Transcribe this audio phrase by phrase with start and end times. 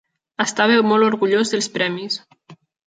[0.45, 2.21] Estava molt orgullós dels premis.